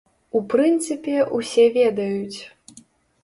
У 0.37 0.39
прынцыпе, 0.53 1.17
усе 1.39 1.65
ведаюць. 1.77 2.39